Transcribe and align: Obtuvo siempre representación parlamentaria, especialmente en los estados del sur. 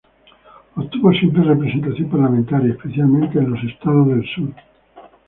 Obtuvo 0.77 1.11
siempre 1.13 1.43
representación 1.43 2.09
parlamentaria, 2.09 2.71
especialmente 2.73 3.37
en 3.37 3.51
los 3.51 3.63
estados 3.63 4.07
del 4.07 4.25
sur. 4.33 4.49